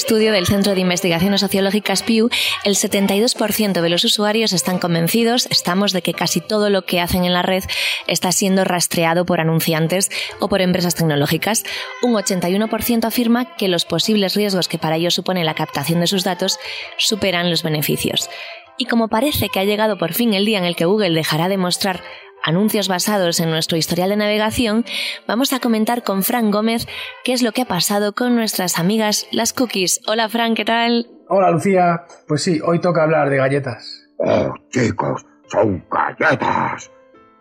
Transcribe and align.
Estudio 0.00 0.32
del 0.32 0.46
Centro 0.46 0.74
de 0.74 0.80
Investigaciones 0.80 1.42
Sociológicas 1.42 2.02
Pew, 2.02 2.30
el 2.64 2.74
72% 2.74 3.82
de 3.82 3.88
los 3.90 4.02
usuarios 4.02 4.54
están 4.54 4.78
convencidos, 4.78 5.46
estamos, 5.50 5.92
de 5.92 6.00
que 6.00 6.14
casi 6.14 6.40
todo 6.40 6.70
lo 6.70 6.86
que 6.86 7.00
hacen 7.02 7.24
en 7.24 7.34
la 7.34 7.42
red 7.42 7.64
está 8.06 8.32
siendo 8.32 8.64
rastreado 8.64 9.26
por 9.26 9.40
anunciantes 9.40 10.10
o 10.40 10.48
por 10.48 10.62
empresas 10.62 10.94
tecnológicas. 10.94 11.64
Un 12.00 12.14
81% 12.14 13.04
afirma 13.04 13.54
que 13.56 13.68
los 13.68 13.84
posibles 13.84 14.34
riesgos 14.34 14.68
que 14.68 14.78
para 14.78 14.96
ellos 14.96 15.12
supone 15.12 15.44
la 15.44 15.54
captación 15.54 16.00
de 16.00 16.06
sus 16.06 16.24
datos 16.24 16.58
superan 16.96 17.50
los 17.50 17.62
beneficios. 17.62 18.30
Y 18.78 18.86
como 18.86 19.08
parece 19.08 19.50
que 19.50 19.60
ha 19.60 19.64
llegado 19.64 19.98
por 19.98 20.14
fin 20.14 20.32
el 20.32 20.46
día 20.46 20.56
en 20.56 20.64
el 20.64 20.76
que 20.76 20.86
Google 20.86 21.10
dejará 21.10 21.50
de 21.50 21.58
mostrar 21.58 22.02
anuncios 22.42 22.88
basados 22.88 23.40
en 23.40 23.50
nuestro 23.50 23.76
historial 23.76 24.10
de 24.10 24.16
navegación, 24.16 24.84
vamos 25.26 25.52
a 25.52 25.60
comentar 25.60 26.02
con 26.02 26.22
Fran 26.22 26.50
Gómez 26.50 26.86
qué 27.24 27.32
es 27.32 27.42
lo 27.42 27.52
que 27.52 27.62
ha 27.62 27.66
pasado 27.66 28.14
con 28.14 28.36
nuestras 28.36 28.78
amigas 28.78 29.26
las 29.32 29.52
cookies. 29.52 30.00
Hola 30.06 30.28
Fran, 30.28 30.54
¿qué 30.54 30.64
tal? 30.64 31.08
Hola 31.28 31.50
Lucía, 31.50 32.04
pues 32.26 32.42
sí, 32.42 32.60
hoy 32.64 32.80
toca 32.80 33.02
hablar 33.02 33.30
de 33.30 33.36
galletas. 33.36 34.08
Oh, 34.18 34.54
chicos, 34.70 35.24
son 35.48 35.84
galletas. 35.90 36.90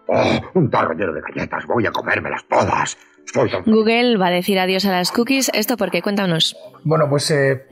Oh, 0.08 0.40
un 0.56 0.70
tarro 0.70 0.94
lleno 0.94 1.14
de 1.14 1.22
galletas, 1.22 1.66
voy 1.66 1.86
a 1.86 1.92
comérmelas 1.92 2.46
todas. 2.50 2.98
Tan... 3.32 3.64
Google 3.66 4.18
va 4.18 4.28
a 4.28 4.32
decir 4.32 4.60
adiós 4.60 4.86
a 4.86 4.92
las 4.92 5.12
cookies. 5.12 5.52
¿Esto 5.54 5.78
por 5.78 5.92
qué? 5.92 6.02
Cuéntanos. 6.02 6.58
Bueno, 6.84 7.08
pues 7.10 7.30
eh, 7.32 7.66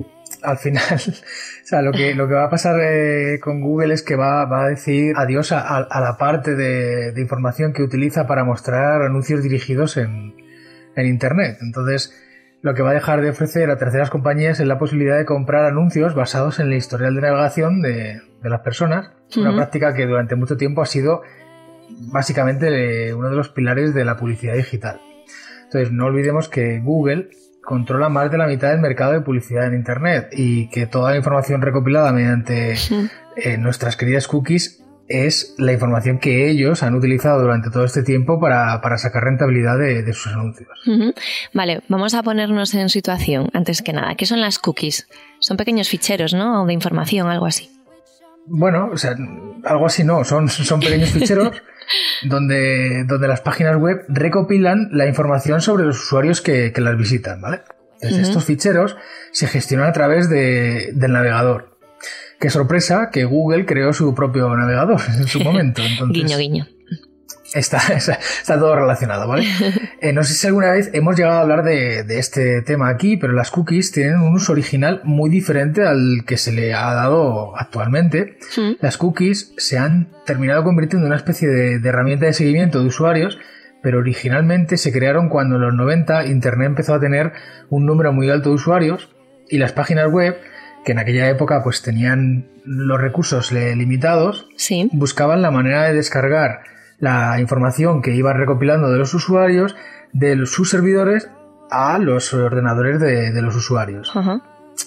al 0.48 0.58
final, 0.58 0.84
o 0.95 1.66
sea, 1.66 1.81
lo 1.81 1.92
que, 1.92 2.16
lo 2.16 2.28
que 2.28 2.34
va 2.34 2.45
a 2.45 2.50
pasar 2.50 2.80
eh, 2.81 3.40
con 3.42 3.59
Google 3.59 3.94
es 3.94 4.02
que 4.02 4.16
va, 4.16 4.45
va 4.45 4.64
a 4.64 4.70
decir 4.70 5.14
adiós 5.17 5.52
a, 5.52 5.88
la 5.89 6.16
parte 6.17 6.56
de, 6.56 7.12
de 7.12 7.22
información 7.22 7.73
que 7.73 7.84
utiliza 7.84 8.28
para 8.28 8.45
mostrar 8.45 9.02
anuncios 9.02 9.44
dirigidos 9.44 9.98
en, 9.98 10.36
en 10.95 11.06
Internet. 11.06 11.58
Entonces, 11.62 12.14
lo 12.62 12.73
que 12.73 12.81
va 12.81 12.92
a 12.92 12.94
dejar 12.94 13.22
de 13.22 13.30
ofrecer 13.30 13.70
a 13.70 13.78
terceras 13.78 14.09
compañías 14.09 14.62
es 14.62 14.67
la 14.67 14.80
posibilidad 14.80 15.17
de 15.17 15.26
comprar 15.26 15.66
anuncios 15.66 16.16
basados 16.16 16.59
en 16.59 16.67
el 16.67 16.73
historial 16.73 17.14
de 17.16 17.22
navegación 17.22 17.82
de, 17.82 18.22
de 18.42 18.50
las 18.50 18.61
personas. 18.61 19.11
Una 19.36 19.54
práctica 19.54 19.94
que 19.94 20.06
durante 20.06 20.38
mucho 20.38 20.56
tiempo 20.56 20.82
ha 20.82 20.86
sido 20.86 21.23
básicamente 21.89 23.09
eh, 23.09 23.14
uno 23.14 23.30
de 23.30 23.36
los 23.36 23.50
pilares 23.50 23.94
de 23.94 24.06
la 24.06 24.16
publicidad 24.16 24.56
digital. 24.56 25.02
Entonces, 25.66 25.92
no 25.92 26.06
olvidemos 26.06 26.48
que 26.48 26.80
Google 26.80 27.32
controla 27.68 28.08
más 28.08 28.32
de 28.32 28.38
la 28.38 28.48
mitad 28.48 28.70
del 28.70 28.80
mercado 28.80 29.12
de 29.12 29.20
publicidad 29.20 29.68
en 29.68 29.73
Internet 29.73 30.30
y 30.32 30.70
que 30.70 30.88
toda 30.88 31.12
la 31.12 31.18
información 31.18 31.62
recopilada 31.62 32.14
mediante 32.14 32.76
eh, 33.36 33.58
nuestras 33.58 33.98
queridas 33.98 34.30
cookies 34.30 34.86
es 35.10 35.54
la 35.58 35.73
información 35.73 36.18
que 36.18 36.50
ellos 36.50 36.82
han 36.82 36.95
utilizado 36.95 37.42
durante 37.42 37.70
todo 37.70 37.84
este 37.84 38.04
tiempo 38.04 38.40
para, 38.40 38.80
para 38.80 38.98
sacar 38.98 39.26
rentabilidad 39.26 39.78
de, 39.78 40.02
de 40.02 40.14
sus 40.14 40.32
anuncios. 40.32 40.70
Vale, 41.54 41.82
vamos 41.90 42.14
a 42.14 42.23
ponernos 42.23 42.73
en 42.73 42.88
situación, 42.88 43.50
antes 43.52 43.82
que 43.82 43.92
nada. 43.92 44.16
¿Qué 44.16 44.26
son 44.26 44.40
las 44.40 44.60
cookies? 44.60 45.10
Son 45.40 45.58
pequeños 45.58 45.90
ficheros, 45.90 46.34
¿no? 46.34 46.64
O 46.64 46.66
de 46.68 46.72
información, 46.72 47.28
algo 47.28 47.48
así. 47.48 47.70
Bueno, 48.45 48.92
o 48.94 48.98
sea, 48.98 49.14
algo 49.66 49.88
así 49.88 50.06
no, 50.06 50.23
son, 50.23 50.48
son 50.48 50.80
pequeños 50.80 51.10
ficheros 51.12 51.52
donde, 52.23 53.03
donde 53.05 53.27
las 53.27 53.41
páginas 53.41 53.77
web 53.77 54.03
recopilan 54.09 54.89
la 54.91 55.07
información 55.07 55.61
sobre 55.61 55.86
los 55.86 55.98
usuarios 55.99 56.42
que, 56.42 56.71
que 56.73 56.81
las 56.81 56.98
visitan, 56.98 57.42
¿vale? 57.42 57.61
Entonces, 58.02 58.27
estos 58.27 58.45
ficheros 58.45 58.95
se 59.31 59.48
gestionan 59.48 59.87
a 59.87 59.93
través 59.93 60.30
de- 60.30 60.92
del 60.93 61.14
navegador. 61.14 61.77
Qué 62.39 62.49
sorpresa 62.52 63.09
que 63.11 63.26
Google 63.26 63.65
creó 63.65 63.92
su 63.93 64.14
propio 64.14 64.55
navegador 64.55 65.02
en 65.20 65.27
su 65.27 65.39
momento. 65.39 65.81
Entonces, 65.86 66.23
Guiño, 66.23 66.37
guiño. 66.37 66.67
Está, 67.53 67.77
está, 67.95 68.13
está 68.13 68.59
todo 68.59 68.75
relacionado, 68.75 69.27
¿vale? 69.27 69.45
Eh, 69.99 70.13
no 70.13 70.23
sé 70.23 70.35
si 70.35 70.45
alguna 70.45 70.71
vez 70.71 70.91
hemos 70.93 71.15
llegado 71.17 71.37
a 71.39 71.41
hablar 71.41 71.63
de, 71.63 72.03
de 72.03 72.19
este 72.19 72.61
tema 72.61 72.87
aquí, 72.89 73.17
pero 73.17 73.33
las 73.33 73.49
cookies 73.49 73.91
tienen 73.91 74.19
un 74.19 74.33
uso 74.35 74.52
original 74.52 75.02
muy 75.03 75.27
diferente 75.31 75.87
al 75.87 76.23
que 76.27 76.37
se 76.37 76.52
le 76.52 76.75
ha 76.75 76.93
dado 76.93 77.58
actualmente. 77.58 78.37
Las 78.80 78.97
cookies 78.97 79.53
se 79.58 79.80
han 79.80 80.09
terminado 80.25 80.63
convirtiendo 80.63 81.08
en 81.08 81.11
una 81.13 81.17
especie 81.17 81.47
de, 81.47 81.80
de 81.80 81.89
herramienta 81.89 82.27
de 82.27 82.33
seguimiento 82.33 82.80
de 82.80 82.85
usuarios, 82.87 83.39
pero 83.81 83.97
originalmente 83.97 84.77
se 84.77 84.91
crearon 84.91 85.29
cuando 85.29 85.55
en 85.55 85.61
los 85.61 85.73
90 85.73 86.27
Internet 86.27 86.67
empezó 86.67 86.93
a 86.93 86.99
tener 86.99 87.31
un 87.69 87.87
número 87.87 88.14
muy 88.14 88.29
alto 88.29 88.49
de 88.49 88.55
usuarios 88.55 89.09
y 89.49 89.58
las 89.58 89.71
páginas 89.71 90.11
web, 90.11 90.37
que 90.85 90.91
en 90.91 90.99
aquella 90.99 91.27
época 91.27 91.64
pues 91.64 91.81
tenían 91.81 92.49
los 92.65 93.02
recursos 93.02 93.52
limitados, 93.52 94.47
Sí. 94.58 94.89
buscaban 94.93 95.41
la 95.41 95.49
manera 95.52 95.85
de 95.85 95.93
descargar 95.95 96.61
la 96.99 97.39
información 97.39 98.02
que 98.02 98.13
iban 98.15 98.37
recopilando 98.37 98.91
de 98.91 98.97
los 98.97 99.13
usuarios 99.13 99.75
de 100.13 100.45
sus 100.45 100.69
servidores 100.69 101.30
a 101.69 101.97
los 101.99 102.33
ordenadores 102.33 102.99
de, 102.99 103.31
de 103.31 103.41
los 103.41 103.55
usuarios. 103.55 104.11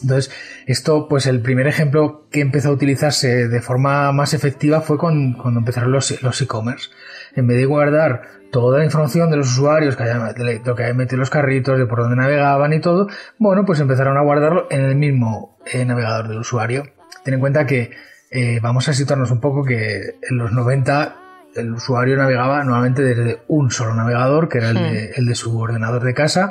Entonces, 0.03 0.32
esto, 0.66 1.09
pues 1.09 1.26
el 1.26 1.41
primer 1.41 1.66
ejemplo 1.66 2.26
que 2.31 2.41
empezó 2.41 2.69
a 2.69 2.72
utilizarse 2.72 3.48
de 3.48 3.60
forma 3.60 4.12
más 4.12 4.34
efectiva 4.34 4.81
fue 4.81 4.97
con- 4.97 5.34
cuando 5.34 5.60
empezaron 5.60 5.91
los 5.93 6.22
los 6.22 6.41
e-commerce. 6.41 6.91
En 7.34 7.47
vez 7.47 7.56
de 7.59 7.66
guardar 7.66 8.22
toda 8.50 8.78
la 8.78 8.84
información 8.84 9.31
de 9.31 9.37
los 9.37 9.48
usuarios, 9.50 9.97
que 9.97 10.04
hayan, 10.04 10.32
de 10.34 10.60
lo 10.65 10.75
que 10.75 10.84
hayan 10.84 10.97
metido 10.97 11.19
los 11.19 11.28
carritos, 11.31 11.77
de 11.78 11.87
por 11.87 12.00
dónde 12.00 12.16
navegaban 12.16 12.72
y 12.72 12.81
todo, 12.81 13.09
bueno, 13.38 13.65
pues 13.66 13.78
empezaron 13.81 14.16
a 14.16 14.22
guardarlo 14.22 14.66
en 14.71 14.81
el 14.82 14.94
mismo 14.97 15.59
eh, 15.66 15.84
navegador 15.84 16.28
del 16.28 16.38
usuario. 16.38 16.84
Ten 17.25 17.34
en 17.34 17.41
cuenta 17.41 17.66
que 17.66 17.91
eh, 18.31 18.59
vamos 18.62 18.88
a 18.88 18.94
situarnos 18.94 19.31
un 19.32 19.41
poco 19.41 19.65
que 19.65 20.16
en 20.28 20.38
los 20.38 20.53
90 20.53 21.16
el 21.56 21.72
usuario 21.72 22.16
navegaba 22.16 22.62
normalmente 22.65 23.03
desde 23.03 23.38
un 23.49 23.71
solo 23.71 23.94
navegador, 23.94 24.49
que 24.49 24.59
era 24.59 24.71
el, 24.71 24.77
de, 24.77 25.11
el 25.16 25.27
de 25.27 25.34
su 25.34 25.59
ordenador 25.59 26.03
de 26.05 26.15
casa, 26.15 26.50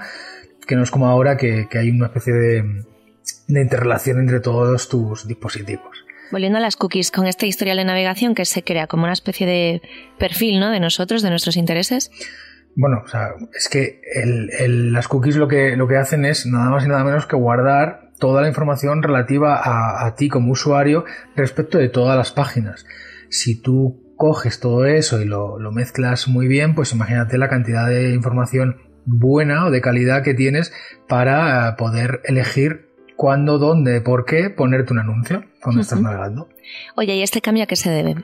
que 0.67 0.75
no 0.75 0.83
es 0.83 0.91
como 0.91 1.07
ahora 1.07 1.37
que, 1.37 1.67
que 1.69 1.77
hay 1.79 1.89
una 1.89 2.07
especie 2.07 2.33
de, 2.33 2.83
de 3.47 3.61
interrelación 3.61 4.19
entre 4.19 4.39
todos 4.39 4.89
tus 4.89 5.27
dispositivos. 5.27 6.05
Volviendo 6.31 6.59
a 6.59 6.61
las 6.61 6.75
cookies, 6.75 7.09
con 7.11 7.25
este 7.25 7.47
historial 7.47 7.77
de 7.77 7.85
navegación 7.85 8.35
que 8.35 8.45
se 8.45 8.63
crea 8.63 8.85
como 8.87 9.03
una 9.03 9.13
especie 9.13 9.47
de 9.47 9.81
perfil, 10.19 10.59
¿no? 10.59 10.69
De 10.69 10.79
nosotros, 10.79 11.23
de 11.23 11.31
nuestros 11.31 11.57
intereses. 11.57 12.11
Bueno, 12.75 13.01
o 13.03 13.07
sea, 13.07 13.29
es 13.57 13.67
que 13.67 13.99
el- 14.13 14.51
el- 14.59 14.93
las 14.93 15.07
cookies 15.07 15.37
lo 15.37 15.47
que, 15.47 15.75
lo 15.75 15.87
que 15.87 15.97
hacen 15.97 16.25
es 16.25 16.45
nada 16.45 16.69
más 16.69 16.85
y 16.85 16.87
nada 16.87 17.03
menos 17.03 17.25
que 17.25 17.35
guardar 17.35 18.11
toda 18.19 18.41
la 18.43 18.47
información 18.47 19.01
relativa 19.01 19.55
a, 19.57 20.05
a 20.05 20.15
ti 20.15 20.29
como 20.29 20.51
usuario 20.51 21.03
respecto 21.35 21.77
de 21.79 21.89
todas 21.89 22.15
las 22.15 22.31
páginas. 22.31 22.85
Si 23.29 23.59
tú 23.59 24.08
coges 24.19 24.59
todo 24.59 24.85
eso 24.85 25.21
y 25.21 25.25
lo, 25.25 25.57
lo 25.59 25.71
mezclas 25.71 26.27
muy 26.27 26.49
bien, 26.49 26.75
pues 26.75 26.91
imagínate 26.91 27.37
la 27.37 27.47
cantidad 27.47 27.87
de 27.87 28.13
información 28.13 28.81
buena 29.05 29.65
o 29.65 29.71
de 29.71 29.79
calidad 29.79 30.23
que 30.23 30.33
tienes 30.33 30.73
para 31.07 31.69
eh, 31.69 31.75
poder 31.77 32.19
elegir 32.25 32.89
cuándo, 33.15 33.57
dónde, 33.59 34.01
por 34.01 34.25
qué 34.25 34.49
ponerte 34.49 34.91
un 34.91 34.99
anuncio 34.99 35.45
cuando 35.63 35.79
estás 35.79 36.01
navegando. 36.01 36.49
Oye, 36.97 37.15
¿y 37.15 37.23
este 37.23 37.39
cambio 37.39 37.63
a 37.63 37.67
qué 37.67 37.77
se 37.77 37.91
debe? 37.91 38.17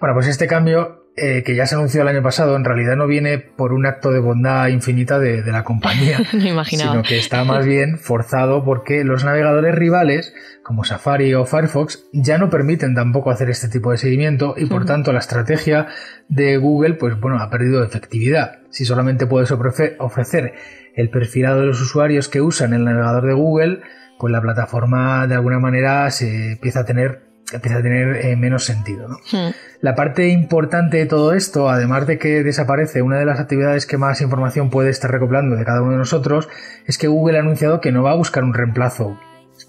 Bueno, 0.00 0.14
pues 0.14 0.26
este 0.26 0.46
cambio 0.46 1.03
eh, 1.16 1.44
que 1.44 1.54
ya 1.54 1.66
se 1.66 1.76
anunció 1.76 2.02
el 2.02 2.08
año 2.08 2.22
pasado 2.22 2.56
en 2.56 2.64
realidad 2.64 2.96
no 2.96 3.06
viene 3.06 3.38
por 3.38 3.72
un 3.72 3.86
acto 3.86 4.10
de 4.10 4.18
bondad 4.18 4.66
infinita 4.66 5.20
de, 5.20 5.42
de 5.42 5.52
la 5.52 5.62
compañía, 5.62 6.18
imaginaba. 6.32 6.90
sino 6.90 7.02
que 7.04 7.18
está 7.18 7.44
más 7.44 7.64
bien 7.64 7.98
forzado 7.98 8.64
porque 8.64 9.04
los 9.04 9.24
navegadores 9.24 9.76
rivales, 9.76 10.34
como 10.64 10.82
Safari 10.82 11.32
o 11.34 11.44
Firefox, 11.44 12.04
ya 12.12 12.36
no 12.38 12.50
permiten 12.50 12.96
tampoco 12.96 13.30
hacer 13.30 13.48
este 13.48 13.68
tipo 13.68 13.92
de 13.92 13.98
seguimiento 13.98 14.54
y 14.56 14.66
por 14.66 14.86
tanto 14.86 15.12
la 15.12 15.20
estrategia 15.20 15.86
de 16.28 16.56
Google, 16.56 16.94
pues 16.94 17.18
bueno, 17.20 17.38
ha 17.38 17.48
perdido 17.48 17.84
efectividad. 17.84 18.58
Si 18.70 18.84
solamente 18.84 19.26
puedes 19.26 19.52
ofrecer 19.52 20.54
el 20.96 21.10
perfilado 21.10 21.60
de 21.60 21.66
los 21.66 21.80
usuarios 21.80 22.28
que 22.28 22.40
usan 22.40 22.74
el 22.74 22.84
navegador 22.84 23.24
de 23.26 23.34
Google, 23.34 23.80
pues 24.18 24.32
la 24.32 24.40
plataforma 24.40 25.26
de 25.28 25.34
alguna 25.34 25.60
manera 25.60 26.10
se 26.10 26.52
empieza 26.52 26.80
a 26.80 26.84
tener 26.84 27.33
empieza 27.56 27.78
a 27.78 27.82
tener 27.82 28.16
eh, 28.24 28.36
menos 28.36 28.64
sentido. 28.64 29.08
¿no? 29.08 29.16
Hmm. 29.30 29.52
La 29.80 29.94
parte 29.94 30.28
importante 30.28 30.98
de 30.98 31.06
todo 31.06 31.34
esto, 31.34 31.68
además 31.68 32.06
de 32.06 32.18
que 32.18 32.42
desaparece 32.42 33.02
una 33.02 33.18
de 33.18 33.26
las 33.26 33.40
actividades 33.40 33.86
que 33.86 33.98
más 33.98 34.20
información 34.20 34.70
puede 34.70 34.90
estar 34.90 35.10
recopilando 35.10 35.56
de 35.56 35.64
cada 35.64 35.82
uno 35.82 35.92
de 35.92 35.98
nosotros, 35.98 36.48
es 36.86 36.98
que 36.98 37.08
Google 37.08 37.38
ha 37.38 37.40
anunciado 37.40 37.80
que 37.80 37.92
no 37.92 38.02
va 38.02 38.12
a 38.12 38.16
buscar 38.16 38.44
un 38.44 38.54
reemplazo 38.54 39.18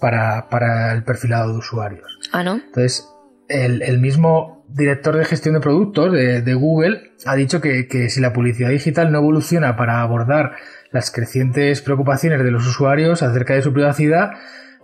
para, 0.00 0.48
para 0.48 0.92
el 0.92 1.04
perfilado 1.04 1.52
de 1.52 1.58
usuarios. 1.58 2.18
Ah, 2.32 2.42
¿no? 2.42 2.54
Entonces, 2.54 3.08
el, 3.48 3.82
el 3.82 3.98
mismo 3.98 4.64
director 4.68 5.16
de 5.16 5.24
gestión 5.24 5.54
de 5.54 5.60
productos 5.60 6.12
de, 6.12 6.42
de 6.42 6.54
Google 6.54 7.12
ha 7.24 7.36
dicho 7.36 7.60
que, 7.60 7.86
que 7.86 8.10
si 8.10 8.20
la 8.20 8.32
publicidad 8.32 8.70
digital 8.70 9.12
no 9.12 9.18
evoluciona 9.18 9.76
para 9.76 10.02
abordar 10.02 10.56
las 10.90 11.10
crecientes 11.10 11.82
preocupaciones 11.82 12.42
de 12.42 12.50
los 12.50 12.66
usuarios 12.66 13.22
acerca 13.22 13.54
de 13.54 13.62
su 13.62 13.72
privacidad, 13.72 14.32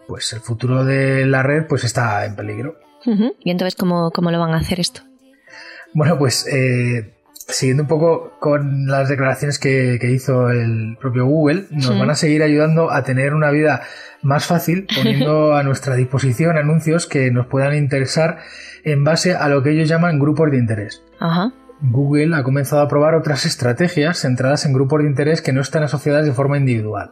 pues 0.07 0.33
el 0.33 0.41
futuro 0.41 0.85
de 0.85 1.27
la 1.27 1.43
red 1.43 1.67
pues 1.67 1.85
está 1.85 2.25
en 2.27 2.37
peligro. 2.37 2.77
¿Y 3.05 3.51
entonces 3.51 3.75
cómo, 3.75 4.11
cómo 4.11 4.31
lo 4.31 4.39
van 4.39 4.55
a 4.55 4.59
hacer 4.59 4.81
esto? 4.81 5.03
Bueno, 5.95 6.19
pues 6.19 6.47
eh, 6.47 7.15
siguiendo 7.35 7.85
un 7.85 7.89
poco 7.89 8.33
con 8.41 8.87
las 8.87 9.09
declaraciones 9.09 9.59
que, 9.59 9.99
que 10.01 10.11
hizo 10.11 10.51
el 10.51 10.97
propio 11.01 11.27
Google, 11.27 11.67
nos 11.71 11.99
van 11.99 12.11
a 12.11 12.15
seguir 12.15 12.43
ayudando 12.43 12.91
a 12.91 13.03
tener 13.03 13.35
una 13.35 13.51
vida 13.51 13.83
más 14.23 14.47
fácil, 14.47 14.87
poniendo 14.97 15.55
a 15.55 15.63
nuestra 15.63 15.97
disposición 15.97 16.57
anuncios 16.57 17.07
que 17.07 17.31
nos 17.31 17.47
puedan 17.47 17.75
interesar 17.77 18.39
en 18.85 19.05
base 19.05 19.35
a 19.35 19.49
lo 19.49 19.63
que 19.63 19.71
ellos 19.71 19.89
llaman 19.89 20.19
grupos 20.19 20.51
de 20.51 20.59
interés. 20.59 21.03
Ajá. 21.21 21.53
Google 21.83 22.37
ha 22.37 22.45
comenzado 22.45 22.81
a 22.81 22.89
probar 22.89 23.17
otras 23.17 23.45
estrategias 23.45 24.21
centradas 24.21 24.65
en 24.65 24.73
grupos 24.73 25.03
de 25.03 25.09
interés 25.09 25.43
que 25.43 25.53
no 25.53 25.61
están 25.61 25.83
asociadas 25.83 26.25
de 26.25 26.33
forma 26.33 26.57
individual. 26.57 27.11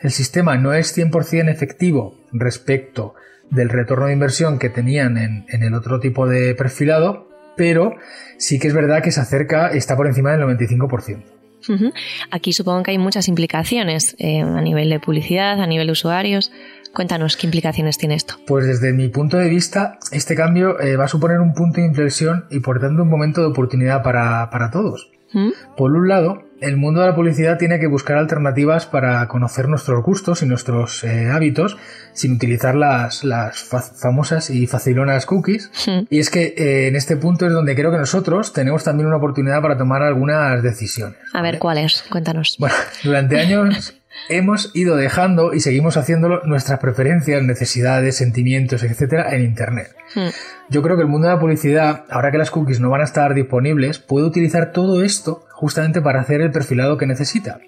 El 0.00 0.10
sistema 0.10 0.56
no 0.56 0.72
es 0.72 0.96
100% 0.96 1.48
efectivo 1.48 2.16
respecto 2.32 3.14
del 3.50 3.68
retorno 3.68 4.06
de 4.06 4.12
inversión 4.12 4.58
que 4.58 4.70
tenían 4.70 5.18
en, 5.18 5.44
en 5.48 5.62
el 5.62 5.74
otro 5.74 6.00
tipo 6.00 6.26
de 6.26 6.54
perfilado, 6.54 7.28
pero 7.56 7.94
sí 8.38 8.58
que 8.58 8.68
es 8.68 8.74
verdad 8.74 9.02
que 9.02 9.12
se 9.12 9.20
acerca, 9.20 9.68
está 9.68 9.96
por 9.96 10.06
encima 10.06 10.32
del 10.32 10.42
95%. 10.42 11.40
Ujú. 11.68 11.92
Aquí 12.30 12.52
supongo 12.52 12.82
que 12.82 12.92
hay 12.92 12.98
muchas 12.98 13.28
implicaciones 13.28 14.16
eh, 14.18 14.40
a 14.40 14.60
nivel 14.62 14.88
de 14.88 15.00
publicidad, 15.00 15.60
a 15.60 15.66
nivel 15.66 15.86
de 15.86 15.92
usuarios. 15.92 16.52
Cuéntanos 16.94 17.36
qué 17.36 17.46
implicaciones 17.46 17.98
tiene 17.98 18.14
esto. 18.14 18.34
Pues 18.46 18.66
desde 18.66 18.92
mi 18.92 19.08
punto 19.08 19.36
de 19.36 19.48
vista, 19.48 19.98
este 20.10 20.34
cambio 20.34 20.80
eh, 20.80 20.96
va 20.96 21.04
a 21.04 21.08
suponer 21.08 21.38
un 21.38 21.52
punto 21.52 21.80
de 21.80 21.86
inflexión 21.86 22.46
y 22.50 22.60
por 22.60 22.80
tanto 22.80 23.02
un 23.02 23.08
momento 23.08 23.42
de 23.42 23.48
oportunidad 23.48 24.02
para, 24.02 24.48
para 24.50 24.70
todos. 24.70 25.10
¿Mm? 25.32 25.50
Por 25.76 25.92
un 25.92 26.08
lado, 26.08 26.42
el 26.60 26.76
mundo 26.76 27.00
de 27.00 27.06
la 27.08 27.14
publicidad 27.14 27.58
tiene 27.58 27.78
que 27.78 27.86
buscar 27.86 28.16
alternativas 28.18 28.86
para 28.86 29.26
conocer 29.28 29.68
nuestros 29.68 30.02
gustos 30.02 30.42
y 30.42 30.46
nuestros 30.46 31.02
eh, 31.04 31.30
hábitos 31.30 31.78
sin 32.12 32.32
utilizar 32.34 32.74
las, 32.74 33.24
las 33.24 33.62
fa- 33.62 33.80
famosas 33.80 34.50
y 34.50 34.66
facilonas 34.66 35.26
cookies. 35.26 35.70
Mm. 35.86 36.00
Y 36.10 36.18
es 36.18 36.30
que 36.30 36.54
eh, 36.56 36.88
en 36.88 36.96
este 36.96 37.16
punto 37.16 37.46
es 37.46 37.52
donde 37.52 37.74
creo 37.74 37.90
que 37.90 37.98
nosotros 37.98 38.52
tenemos 38.52 38.84
también 38.84 39.06
una 39.06 39.16
oportunidad 39.16 39.62
para 39.62 39.76
tomar 39.78 40.02
algunas 40.02 40.62
decisiones. 40.62 41.16
A 41.32 41.42
ver. 41.42 41.58
¿cuáles? 41.58 42.04
Cuéntanos. 42.10 42.56
Bueno, 42.58 42.74
durante 43.04 43.38
años 43.38 43.94
hemos 44.28 44.70
ido 44.74 44.96
dejando 44.96 45.54
y 45.54 45.60
seguimos 45.60 45.96
haciéndolo 45.96 46.42
nuestras 46.44 46.78
preferencias, 46.78 47.42
necesidades, 47.42 48.16
sentimientos, 48.16 48.82
etcétera, 48.82 49.34
en 49.34 49.42
Internet. 49.42 49.94
Mm. 50.14 50.28
Yo 50.68 50.82
creo 50.82 50.96
que 50.96 51.02
el 51.02 51.08
mundo 51.08 51.26
de 51.28 51.34
la 51.34 51.40
publicidad, 51.40 52.04
ahora 52.10 52.30
que 52.30 52.38
las 52.38 52.50
cookies 52.50 52.80
no 52.80 52.90
van 52.90 53.00
a 53.00 53.04
estar 53.04 53.34
disponibles, 53.34 53.98
puede 53.98 54.26
utilizar 54.26 54.72
todo 54.72 55.02
esto 55.02 55.44
justamente 55.60 56.00
para 56.00 56.20
hacer 56.22 56.40
el 56.40 56.50
perfilado 56.50 56.96
que 56.96 57.06
necesita. 57.06 57.60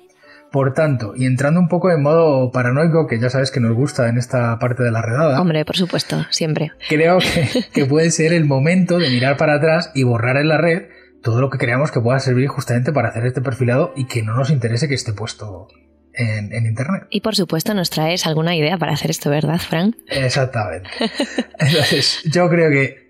Por 0.50 0.72
tanto, 0.74 1.14
y 1.16 1.26
entrando 1.26 1.60
un 1.60 1.68
poco 1.68 1.90
en 1.90 2.02
modo 2.02 2.50
paranoico, 2.50 3.06
que 3.06 3.18
ya 3.18 3.30
sabes 3.30 3.50
que 3.50 3.60
nos 3.60 3.74
gusta 3.74 4.08
en 4.08 4.18
esta 4.18 4.58
parte 4.58 4.82
de 4.82 4.90
la 4.90 5.00
redada, 5.02 5.40
Hombre, 5.40 5.64
por 5.64 5.76
supuesto, 5.76 6.24
siempre. 6.30 6.72
creo 6.88 7.18
que, 7.18 7.64
que 7.72 7.84
puede 7.86 8.10
ser 8.10 8.32
el 8.32 8.44
momento 8.44 8.98
de 8.98 9.08
mirar 9.10 9.36
para 9.36 9.54
atrás 9.54 9.90
y 9.94 10.02
borrar 10.02 10.36
en 10.38 10.48
la 10.48 10.58
red 10.58 10.88
todo 11.22 11.40
lo 11.40 11.50
que 11.50 11.58
creamos 11.58 11.90
que 11.90 12.00
pueda 12.00 12.18
servir 12.18 12.48
justamente 12.48 12.92
para 12.92 13.08
hacer 13.08 13.24
este 13.26 13.40
perfilado 13.40 13.92
y 13.96 14.06
que 14.06 14.22
no 14.22 14.34
nos 14.34 14.50
interese 14.50 14.88
que 14.88 14.94
esté 14.94 15.12
puesto 15.12 15.68
en, 16.14 16.52
en 16.52 16.66
Internet. 16.66 17.04
Y 17.10 17.20
por 17.20 17.34
supuesto 17.36 17.72
nos 17.74 17.90
traes 17.90 18.26
alguna 18.26 18.54
idea 18.56 18.76
para 18.76 18.92
hacer 18.92 19.10
esto, 19.10 19.30
¿verdad, 19.30 19.58
Frank? 19.58 19.96
Exactamente. 20.08 20.90
Entonces, 21.58 22.22
yo 22.24 22.48
creo 22.50 22.70
que 22.70 23.01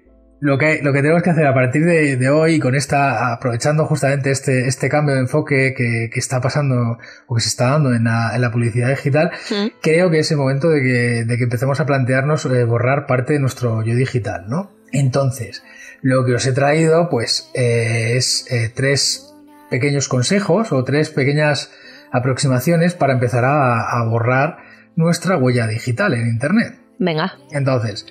lo 0.42 0.58
que, 0.58 0.80
lo 0.82 0.92
que 0.92 1.02
tenemos 1.02 1.22
que 1.22 1.30
hacer 1.30 1.46
a 1.46 1.54
partir 1.54 1.84
de, 1.84 2.16
de 2.16 2.28
hoy, 2.28 2.58
con 2.58 2.74
esta, 2.74 3.32
aprovechando 3.32 3.86
justamente 3.86 4.32
este, 4.32 4.66
este 4.66 4.88
cambio 4.88 5.14
de 5.14 5.20
enfoque 5.20 5.72
que, 5.72 6.10
que 6.12 6.18
está 6.18 6.40
pasando 6.40 6.98
o 7.28 7.34
que 7.36 7.40
se 7.40 7.48
está 7.48 7.70
dando 7.70 7.94
en 7.94 8.02
la, 8.02 8.32
en 8.34 8.40
la 8.40 8.50
publicidad 8.50 8.88
digital, 8.88 9.30
Mm. 9.48 9.68
creo 9.80 10.10
que 10.10 10.18
es 10.18 10.30
el 10.32 10.38
momento 10.38 10.68
de 10.68 10.82
que, 10.82 11.24
de 11.24 11.38
que 11.38 11.44
empecemos 11.44 11.78
a 11.78 11.86
plantearnos 11.86 12.44
eh, 12.46 12.64
borrar 12.64 13.06
parte 13.06 13.34
de 13.34 13.38
nuestro 13.38 13.84
yo 13.84 13.94
digital, 13.94 14.46
¿no? 14.48 14.72
Entonces, 14.90 15.62
lo 16.00 16.24
que 16.24 16.34
os 16.34 16.44
he 16.44 16.52
traído, 16.52 17.08
pues, 17.08 17.48
eh, 17.54 18.14
es 18.16 18.44
eh, 18.50 18.68
tres 18.74 19.32
pequeños 19.70 20.08
consejos 20.08 20.72
o 20.72 20.82
tres 20.82 21.10
pequeñas 21.10 21.70
aproximaciones 22.10 22.94
para 22.94 23.12
empezar 23.12 23.44
a, 23.44 23.80
a 23.96 24.04
borrar 24.06 24.56
nuestra 24.96 25.36
huella 25.36 25.68
digital 25.68 26.14
en 26.14 26.26
Internet. 26.26 26.80
Venga. 26.98 27.34
Entonces, 27.52 28.06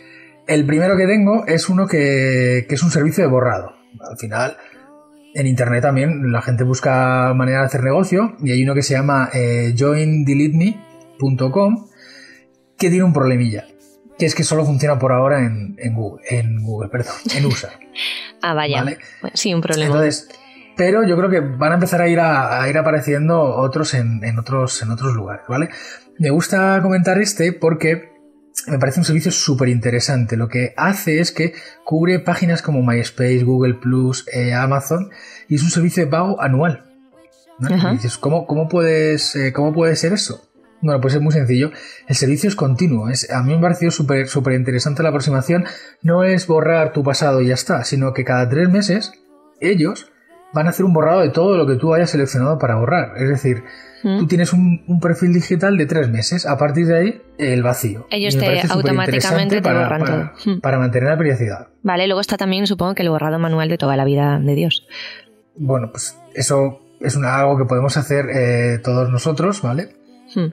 el 0.54 0.66
primero 0.66 0.98
que 0.98 1.08
tengo 1.08 1.46
es 1.48 1.70
uno 1.70 1.88
que, 1.88 2.66
que 2.68 2.76
es 2.76 2.84
un 2.84 2.92
servicio 2.92 3.24
de 3.24 3.30
borrado. 3.30 3.74
Al 4.00 4.18
final, 4.18 4.58
en 5.34 5.48
Internet 5.48 5.82
también 5.82 6.32
la 6.32 6.42
gente 6.42 6.64
busca 6.64 7.34
manera 7.36 7.60
de 7.60 7.66
hacer 7.66 7.84
negocio 7.84 8.36
y 8.44 8.52
hay 8.52 8.64
uno 8.64 8.74
que 8.74 8.82
se 8.82 8.94
llama 8.94 9.30
eh, 9.34 9.74
joindeleteme.com 9.78 11.88
que 12.78 12.90
tiene 12.90 13.04
un 13.04 13.14
problemilla, 13.14 13.66
que 14.18 14.26
es 14.26 14.36
que 14.36 14.44
solo 14.44 14.66
funciona 14.66 15.00
por 15.00 15.12
ahora 15.12 15.46
en, 15.46 15.76
en 15.78 15.94
Google, 15.94 16.24
en 16.30 16.64
Google, 16.64 16.90
perdón, 16.90 17.14
en 17.36 17.46
USA. 17.46 17.70
Ah, 18.42 18.54
vaya. 18.54 18.84
Vale. 18.84 18.98
Sí, 19.34 19.54
un 19.54 19.62
problema. 19.62 19.88
Entonces, 19.88 20.30
pero 20.76 21.08
yo 21.08 21.16
creo 21.16 21.30
que 21.30 21.40
van 21.40 21.72
a 21.72 21.76
empezar 21.76 22.02
a 22.02 22.08
ir, 22.08 22.20
a, 22.20 22.64
a 22.64 22.70
ir 22.70 22.78
apareciendo 22.78 23.42
otros 23.42 23.94
en, 23.94 24.24
en 24.24 24.40
otros 24.40 24.82
en 24.82 24.92
otros 24.92 25.14
lugares, 25.14 25.46
¿vale? 25.48 25.70
Me 26.18 26.30
gusta 26.30 26.80
comentar 26.82 27.20
este 27.20 27.54
porque 27.54 28.11
me 28.68 28.80
parece 28.80 29.00
un 29.00 29.06
servicio 29.06 29.32
súper 29.32 29.70
interesante. 29.70 30.38
Lo 30.38 30.48
que 30.48 30.74
hace 30.78 31.20
es 31.20 31.32
que 31.32 31.54
cubre 31.84 32.20
páginas 32.20 32.62
como 32.62 32.84
MySpace, 32.84 33.44
Google 33.44 33.76
Plus, 33.76 34.26
eh, 34.34 34.54
Amazon 34.54 35.10
y 35.48 35.56
es 35.56 35.64
un 35.64 35.72
servicio 35.72 36.06
de 36.06 36.12
pago 36.12 36.42
anual. 36.42 36.86
¿no? 37.60 37.74
Ajá. 37.74 37.92
Y 37.92 37.98
dices, 37.98 38.18
¿cómo, 38.18 38.46
cómo, 38.46 38.68
puedes, 38.68 39.36
eh, 39.36 39.54
¿cómo 39.54 39.74
puede 39.74 39.96
ser 39.96 40.14
eso? 40.14 40.48
Bueno, 40.82 41.00
pues 41.00 41.14
es 41.14 41.22
muy 41.22 41.32
sencillo. 41.32 41.72
El 42.08 42.16
servicio 42.16 42.50
es 42.50 42.56
continuo. 42.56 43.10
Es, 43.10 43.30
a 43.30 43.44
mí 43.44 43.52
me 43.52 43.60
ha 43.60 43.62
parecido 43.62 43.92
súper 43.92 44.28
súper 44.28 44.54
interesante 44.54 45.04
la 45.04 45.10
aproximación. 45.10 45.66
No 46.02 46.24
es 46.24 46.48
borrar 46.48 46.92
tu 46.92 47.04
pasado 47.04 47.42
y 47.42 47.48
ya 47.48 47.54
está, 47.54 47.84
sino 47.84 48.14
que 48.14 48.24
cada 48.24 48.50
tres 48.50 48.70
meses 48.70 49.12
ellos 49.60 50.11
van 50.54 50.68
a 50.68 50.70
hacer 50.72 50.86
un 50.86 50.94
borrado 50.94 51.22
de 51.22 51.30
todo 51.30 51.58
lo 51.58 51.66
que 51.66 51.76
tú 51.76 51.94
hayas 51.94 52.10
seleccionado 52.10 52.58
para 52.60 52.76
borrar. 52.76 53.14
Es 53.18 53.30
decir, 53.30 53.64
Mm. 54.04 54.18
tú 54.18 54.26
tienes 54.28 54.52
un, 54.52 54.84
un 54.88 55.00
perfil 55.00 55.32
digital 55.32 55.78
de 55.78 55.86
tres 55.86 56.10
meses. 56.10 56.48
A 56.48 56.58
partir 56.58 56.88
de 56.88 56.98
ahí, 56.98 57.22
el 57.38 57.62
vacío. 57.62 58.08
Ellos 58.10 58.36
te 58.36 58.62
automáticamente 58.68 59.62
te 59.62 59.70
borran 59.72 60.02
para, 60.02 60.34
todo. 60.44 60.54
Mm. 60.56 60.60
para 60.60 60.80
mantener 60.80 61.10
la 61.10 61.18
privacidad. 61.20 61.68
Vale, 61.84 62.08
luego 62.08 62.20
está 62.20 62.36
también, 62.36 62.66
supongo 62.66 62.96
que 62.96 63.04
el 63.04 63.10
borrado 63.10 63.38
manual 63.38 63.70
de 63.70 63.78
toda 63.78 63.96
la 63.96 64.04
vida 64.04 64.40
de 64.40 64.56
Dios. 64.56 64.88
Bueno, 65.56 65.90
pues 65.92 66.18
eso 66.34 66.80
es 67.00 67.16
una- 67.16 67.36
algo 67.38 67.58
que 67.60 67.66
podemos 67.66 67.96
hacer 67.96 68.26
eh, 68.34 68.80
todos 68.84 69.10
nosotros, 69.12 69.62
¿vale? 69.62 69.90
Mm. 70.36 70.48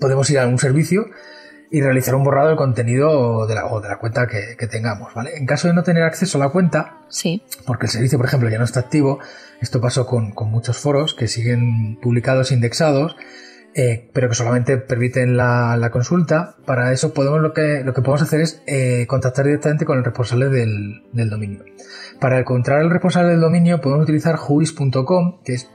podemos 0.00 0.28
ir 0.30 0.40
a 0.40 0.48
un 0.48 0.58
servicio 0.58 1.06
y 1.70 1.80
realizar 1.82 2.14
un 2.14 2.24
borrado 2.24 2.48
del 2.48 2.56
contenido 2.56 3.46
de 3.46 3.54
la, 3.54 3.66
o 3.66 3.80
de 3.80 3.88
la 3.88 3.98
cuenta 3.98 4.26
que, 4.26 4.56
que 4.58 4.66
tengamos, 4.66 5.12
¿vale? 5.14 5.36
En 5.36 5.44
caso 5.46 5.68
de 5.68 5.74
no 5.74 5.82
tener 5.82 6.02
acceso 6.02 6.38
a 6.38 6.40
la 6.46 6.48
cuenta, 6.50 6.98
Sí. 7.08 7.42
porque 7.66 7.86
el 7.86 7.92
servicio, 7.92 8.18
por 8.18 8.26
ejemplo, 8.26 8.48
ya 8.48 8.58
no 8.58 8.64
está 8.64 8.80
activo, 8.80 9.18
esto 9.60 9.80
pasó 9.80 10.06
con, 10.06 10.30
con 10.32 10.50
muchos 10.50 10.78
foros 10.78 11.14
que 11.14 11.28
siguen 11.28 11.98
publicados 12.00 12.50
e 12.50 12.54
indexados, 12.54 13.16
eh, 13.74 14.08
pero 14.14 14.28
que 14.30 14.34
solamente 14.34 14.78
permiten 14.78 15.36
la, 15.36 15.76
la 15.76 15.90
consulta. 15.90 16.56
Para 16.64 16.92
eso 16.92 17.12
podemos 17.12 17.40
lo 17.40 17.52
que, 17.52 17.82
lo 17.84 17.92
que 17.92 18.00
podemos 18.00 18.22
hacer 18.22 18.40
es 18.40 18.62
eh, 18.66 19.06
contactar 19.06 19.44
directamente 19.44 19.84
con 19.84 19.98
el 19.98 20.04
responsable 20.04 20.48
del, 20.48 21.02
del 21.12 21.28
dominio. 21.30 21.64
Para 22.18 22.38
encontrar 22.40 22.80
el 22.80 22.90
responsable 22.90 23.30
del 23.30 23.40
dominio 23.40 23.80
podemos 23.80 24.04
utilizar 24.04 24.36
whois.com, 24.48 25.42
que 25.44 25.52
es 25.54 25.68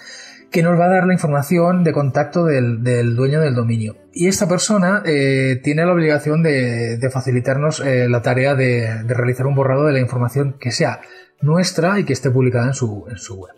que 0.51 0.63
nos 0.63 0.79
va 0.79 0.85
a 0.85 0.89
dar 0.89 1.05
la 1.05 1.13
información 1.13 1.83
de 1.83 1.91
contacto 1.91 2.45
del, 2.45 2.83
del 2.83 3.15
dueño 3.15 3.41
del 3.41 3.55
dominio. 3.55 3.97
Y 4.13 4.27
esta 4.27 4.47
persona 4.47 5.03
eh, 5.05 5.59
tiene 5.63 5.85
la 5.85 5.93
obligación 5.93 6.41
de, 6.41 6.97
de 6.97 7.09
facilitarnos 7.09 7.81
eh, 7.81 8.07
la 8.09 8.21
tarea 8.21 8.55
de, 8.55 9.03
de 9.03 9.13
realizar 9.13 9.45
un 9.45 9.55
borrado 9.55 9.85
de 9.85 9.93
la 9.93 9.99
información 9.99 10.55
que 10.59 10.71
sea 10.71 11.01
nuestra 11.41 11.99
y 11.99 12.05
que 12.05 12.13
esté 12.13 12.31
publicada 12.31 12.67
en 12.67 12.73
su, 12.73 13.05
en 13.09 13.17
su 13.17 13.35
web. 13.35 13.53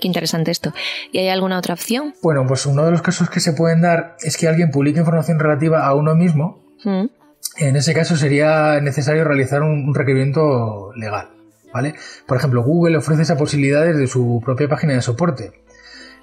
Qué 0.00 0.08
interesante 0.08 0.50
esto. 0.50 0.72
¿Y 1.12 1.18
hay 1.18 1.28
alguna 1.28 1.58
otra 1.58 1.74
opción? 1.74 2.14
Bueno, 2.20 2.44
pues 2.46 2.66
uno 2.66 2.84
de 2.84 2.90
los 2.90 3.00
casos 3.00 3.30
que 3.30 3.38
se 3.38 3.52
pueden 3.52 3.80
dar 3.80 4.16
es 4.20 4.36
que 4.36 4.48
alguien 4.48 4.70
publique 4.70 4.98
información 4.98 5.38
relativa 5.38 5.86
a 5.86 5.94
uno 5.94 6.16
mismo. 6.16 6.64
En 6.84 7.76
ese 7.76 7.94
caso 7.94 8.16
sería 8.16 8.80
necesario 8.80 9.24
realizar 9.24 9.62
un, 9.62 9.86
un 9.86 9.94
requerimiento 9.94 10.92
legal, 10.96 11.28
¿vale? 11.72 11.94
Por 12.26 12.38
ejemplo, 12.38 12.62
Google 12.64 12.96
ofrece 12.96 13.22
esa 13.22 13.36
posibilidad 13.36 13.84
desde 13.84 14.08
su 14.08 14.42
propia 14.44 14.68
página 14.68 14.94
de 14.94 15.02
soporte. 15.02 15.52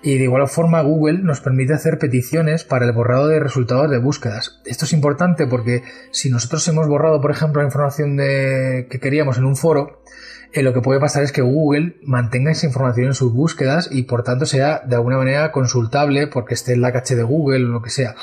Y 0.02 0.18
de 0.18 0.24
igual 0.24 0.48
forma 0.48 0.82
Google 0.82 1.20
nos 1.20 1.42
permite 1.42 1.74
hacer 1.74 1.98
peticiones 1.98 2.64
para 2.64 2.86
el 2.86 2.94
borrado 2.94 3.28
de 3.28 3.40
resultados 3.40 3.90
de 3.90 3.98
búsquedas. 3.98 4.62
Esto 4.66 4.86
es 4.86 4.94
importante 4.94 5.46
porque 5.46 5.84
si 6.12 6.30
nosotros 6.30 6.66
hemos 6.70 6.88
borrado, 6.88 7.20
por 7.20 7.32
ejemplo, 7.32 7.62
la 7.62 7.68
información 7.68 8.16
de, 8.16 8.88
que 8.90 9.00
queríamos 9.00 9.38
en 9.38 9.46
un 9.46 9.58
foro, 9.58 10.02
eh, 10.52 10.64
lo 10.64 10.74
que 10.74 10.82
puede 10.82 11.00
pasar 11.00 11.24
es 11.24 11.32
que 11.32 11.42
Google 11.42 11.98
mantenga 12.04 12.52
esa 12.52 12.66
información 12.66 13.08
en 13.08 13.14
sus 13.14 13.34
búsquedas 13.34 13.90
y 13.92 14.04
por 14.04 14.24
tanto 14.24 14.46
sea 14.48 14.82
de 14.86 14.96
alguna 14.96 15.18
manera 15.18 15.52
consultable 15.52 16.28
porque 16.28 16.56
esté 16.56 16.74
en 16.74 16.82
la 16.82 16.92
caché 16.92 17.16
de 17.16 17.24
Google 17.24 17.66
o 17.66 17.70
lo 17.70 17.82
que 17.82 17.92
sea. 17.92 18.16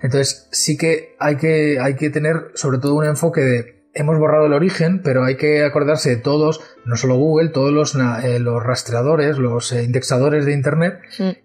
Entonces 0.00 0.48
sí 0.52 0.76
que 0.76 1.16
hay 1.18 1.36
que, 1.36 1.80
hay 1.80 1.96
que 1.96 2.10
tener 2.10 2.52
sobre 2.54 2.78
todo 2.78 2.94
un 2.94 3.06
enfoque 3.06 3.40
de 3.40 3.73
hemos 3.94 4.18
borrado 4.18 4.46
el 4.46 4.52
origen, 4.52 5.00
pero 5.02 5.24
hay 5.24 5.36
que 5.36 5.64
acordarse 5.64 6.10
de 6.10 6.16
todos, 6.16 6.60
no 6.84 6.96
solo 6.96 7.16
Google, 7.16 7.50
todos 7.50 7.72
los, 7.72 7.94
eh, 7.94 8.38
los 8.38 8.62
rastreadores, 8.62 9.38
los 9.38 9.72
eh, 9.72 9.84
indexadores 9.84 10.44
de 10.44 10.52
Internet 10.52 11.00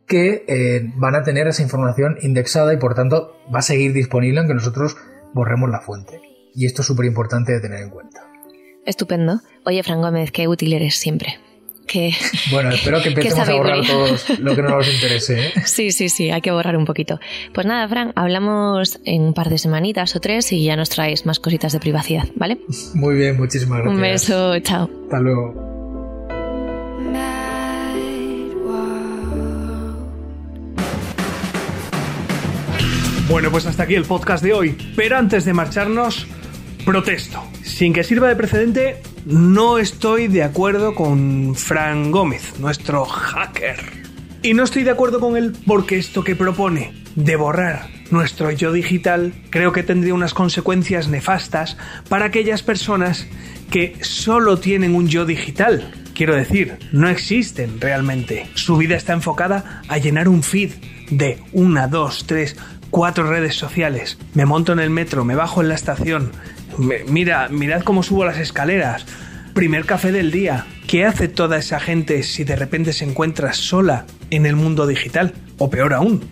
que 0.05 0.45
eh, 0.47 0.91
van 0.95 1.15
a 1.15 1.23
tener 1.23 1.47
esa 1.47 1.61
información 1.61 2.17
indexada 2.21 2.73
y 2.73 2.77
por 2.77 2.95
tanto 2.95 3.37
va 3.53 3.59
a 3.59 3.63
seguir 3.63 3.93
disponible 3.93 4.39
aunque 4.39 4.55
nosotros 4.55 4.97
borremos 5.33 5.69
la 5.69 5.81
fuente. 5.81 6.21
Y 6.53 6.65
esto 6.65 6.81
es 6.81 6.87
súper 6.87 7.05
importante 7.05 7.53
de 7.53 7.61
tener 7.61 7.81
en 7.81 7.89
cuenta. 7.89 8.21
Estupendo. 8.85 9.41
Oye, 9.65 9.83
Fran 9.83 10.01
Gómez, 10.01 10.31
qué 10.31 10.47
útil 10.47 10.73
eres 10.73 10.95
siempre. 10.95 11.37
Que... 11.91 12.13
Bueno, 12.51 12.69
espero 12.69 13.01
que 13.01 13.09
empecemos 13.13 13.49
a 13.49 13.53
borrar 13.53 13.85
todos 13.85 14.29
lo 14.39 14.55
que 14.55 14.61
no 14.61 14.69
nos 14.69 14.93
interese. 14.93 15.47
¿eh? 15.47 15.53
Sí, 15.65 15.91
sí, 15.91 16.09
sí, 16.09 16.29
hay 16.29 16.41
que 16.41 16.51
borrar 16.51 16.77
un 16.77 16.85
poquito. 16.85 17.19
Pues 17.53 17.65
nada, 17.65 17.87
Fran, 17.87 18.13
hablamos 18.15 18.99
en 19.05 19.23
un 19.23 19.33
par 19.33 19.49
de 19.49 19.57
semanitas 19.57 20.15
o 20.15 20.19
tres 20.19 20.51
y 20.51 20.63
ya 20.63 20.75
nos 20.75 20.89
traes 20.89 21.25
más 21.25 21.39
cositas 21.39 21.73
de 21.73 21.79
privacidad, 21.79 22.27
¿vale? 22.35 22.59
Muy 22.93 23.15
bien, 23.15 23.37
muchísimas 23.37 23.79
gracias. 23.79 23.95
Un 23.95 24.01
beso, 24.01 24.59
chao. 24.59 24.89
Hasta 25.05 25.19
luego. 25.19 25.69
Bueno, 33.29 33.51
pues 33.51 33.67
hasta 33.67 33.83
aquí 33.83 33.93
el 33.93 34.05
podcast 34.05 34.43
de 34.43 34.53
hoy. 34.53 34.75
Pero 34.95 35.17
antes 35.17 35.45
de 35.45 35.53
marcharnos, 35.53 36.25
protesto. 36.83 37.43
Sin 37.63 37.93
que 37.93 38.03
sirva 38.03 38.27
de 38.27 38.35
precedente, 38.35 39.01
no 39.29 39.77
estoy 39.77 40.27
de 40.27 40.41
acuerdo 40.41 40.95
con 40.95 41.53
Fran 41.53 42.09
Gómez, 42.09 42.59
nuestro 42.59 43.05
hacker. 43.05 43.77
Y 44.41 44.55
no 44.55 44.63
estoy 44.63 44.83
de 44.83 44.89
acuerdo 44.89 45.19
con 45.19 45.37
él 45.37 45.55
porque 45.67 45.99
esto 45.99 46.23
que 46.23 46.35
propone 46.35 46.93
de 47.15 47.35
borrar 47.35 47.89
nuestro 48.09 48.49
yo 48.49 48.71
digital 48.71 49.33
creo 49.51 49.71
que 49.71 49.83
tendría 49.83 50.15
unas 50.15 50.33
consecuencias 50.33 51.09
nefastas 51.09 51.77
para 52.07 52.25
aquellas 52.25 52.63
personas 52.63 53.27
que 53.69 53.97
solo 54.01 54.57
tienen 54.57 54.95
un 54.95 55.07
yo 55.07 55.25
digital. 55.25 55.91
Quiero 56.15 56.35
decir, 56.35 56.79
no 56.91 57.07
existen 57.07 57.79
realmente. 57.79 58.47
Su 58.55 58.77
vida 58.77 58.95
está 58.95 59.13
enfocada 59.13 59.83
a 59.87 59.99
llenar 59.99 60.27
un 60.27 60.41
feed 60.41 60.71
de 61.11 61.37
una, 61.53 61.87
dos, 61.87 62.25
tres, 62.25 62.55
cuatro 62.89 63.29
redes 63.29 63.55
sociales. 63.55 64.17
Me 64.33 64.47
monto 64.47 64.73
en 64.73 64.79
el 64.79 64.89
metro, 64.89 65.23
me 65.23 65.35
bajo 65.35 65.61
en 65.61 65.69
la 65.69 65.75
estación. 65.75 66.31
Mira, 66.77 67.47
mirad 67.49 67.83
cómo 67.83 68.03
subo 68.03 68.25
las 68.25 68.37
escaleras. 68.37 69.05
Primer 69.53 69.85
café 69.85 70.11
del 70.11 70.31
día. 70.31 70.65
¿Qué 70.87 71.05
hace 71.05 71.27
toda 71.27 71.57
esa 71.57 71.79
gente 71.79 72.23
si 72.23 72.43
de 72.43 72.55
repente 72.55 72.93
se 72.93 73.05
encuentra 73.05 73.53
sola 73.53 74.05
en 74.29 74.45
el 74.45 74.55
mundo 74.55 74.87
digital? 74.87 75.33
O 75.57 75.69
peor 75.69 75.93
aún, 75.93 76.23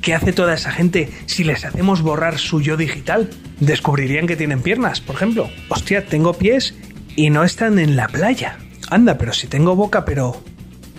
¿qué 0.00 0.14
hace 0.14 0.32
toda 0.32 0.54
esa 0.54 0.70
gente 0.70 1.08
si 1.26 1.44
les 1.44 1.64
hacemos 1.64 2.02
borrar 2.02 2.38
su 2.38 2.60
yo 2.60 2.76
digital? 2.76 3.30
Descubrirían 3.60 4.26
que 4.26 4.36
tienen 4.36 4.60
piernas, 4.62 5.00
por 5.00 5.16
ejemplo. 5.16 5.48
Hostia, 5.68 6.06
tengo 6.06 6.34
pies 6.34 6.74
y 7.16 7.30
no 7.30 7.44
están 7.44 7.78
en 7.78 7.96
la 7.96 8.08
playa. 8.08 8.58
Anda, 8.90 9.16
pero 9.16 9.32
si 9.32 9.46
tengo 9.46 9.76
boca, 9.76 10.04
pero 10.04 10.42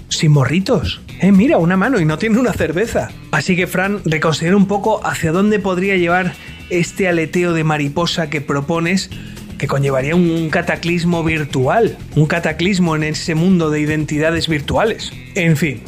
sin 0.10 0.32
morritos. 0.32 1.02
Eh, 1.20 1.32
mira, 1.32 1.58
una 1.58 1.78
mano 1.78 2.00
y 2.00 2.06
no 2.06 2.18
tiene 2.18 2.40
una 2.40 2.54
cerveza. 2.54 3.10
Así 3.32 3.56
que, 3.56 3.68
Fran, 3.68 4.02
reconsidera 4.06 4.56
un 4.56 4.68
poco 4.68 5.06
hacia 5.06 5.32
dónde 5.32 5.60
podría 5.60 5.96
llevar 5.96 6.34
este 6.80 7.08
aleteo 7.08 7.54
de 7.54 7.64
mariposa 7.64 8.30
que 8.30 8.42
propones, 8.42 9.10
que 9.58 9.68
conllevaría 9.68 10.16
un 10.16 10.50
cataclismo 10.50 11.24
virtual, 11.24 11.98
un 12.16 12.26
cataclismo 12.26 12.96
en 12.96 13.04
ese 13.04 13.36
mundo 13.36 13.70
de 13.70 13.82
identidades 13.82 14.48
virtuales. 14.48 15.12
En 15.36 15.58
fin, 15.58 15.82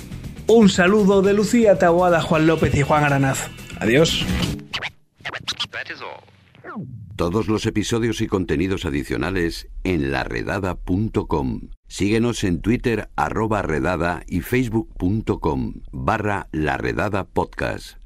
un 0.48 0.70
saludo 0.70 1.22
de 1.22 1.34
Lucía 1.34 1.78
Taboada, 1.78 2.22
Juan 2.22 2.48
López 2.48 2.76
y 2.76 2.82
Juan 2.84 3.04
Aranaz. 3.04 3.50
Adiós. 3.80 4.26
Todos 7.16 7.48
los 7.48 7.66
episodios 7.66 8.20
y 8.20 8.28
contenidos 8.28 8.86
adicionales 8.86 9.70
en 9.84 10.12
laredada.com. 10.12 11.62
Síguenos 11.88 12.44
en 12.44 12.62
Twitter 12.62 13.10
arroba 13.16 13.62
redada 13.62 14.24
y 14.28 14.42
facebook.com 14.42 15.76
barra 15.94 16.48
laredada 16.52 17.24
podcast. 17.24 18.05